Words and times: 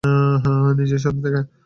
নিজের 0.79 0.99
স্বরূপ 0.99 1.19
দেখা! 1.25 1.41